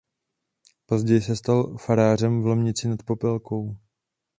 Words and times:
Později 0.85 1.21
se 1.21 1.35
stal 1.35 1.77
farářem 1.77 2.41
v 2.41 2.45
Lomnici 2.45 2.87
nad 2.87 3.03
Popelkou. 3.03 3.77